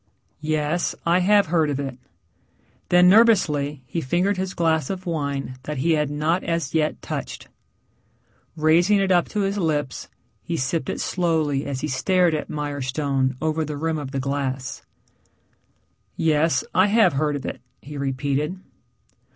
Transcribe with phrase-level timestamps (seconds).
[0.39, 0.95] "Yes.
[1.05, 1.99] I have heard of it."
[2.89, 7.49] Then nervously he fingered his glass of wine that he had not as yet touched.
[8.55, 10.07] Raising it up to his lips
[10.41, 14.81] he sipped it slowly as he stared at Mirestone over the rim of the glass.
[16.17, 16.63] "Yes.
[16.73, 18.59] I have heard of it," he repeated.